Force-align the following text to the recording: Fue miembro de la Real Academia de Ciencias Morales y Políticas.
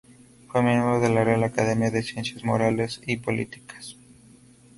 Fue 0.47 0.63
miembro 0.63 0.99
de 0.99 1.09
la 1.11 1.23
Real 1.23 1.43
Academia 1.43 1.91
de 1.91 2.01
Ciencias 2.01 2.43
Morales 2.43 2.99
y 3.05 3.17
Políticas. 3.17 3.97